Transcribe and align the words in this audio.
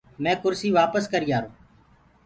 مينٚ 0.23 0.39
ڪُرسي 0.41 0.69
وآپس 0.77 1.03
ڪريآرو۔ 1.13 1.49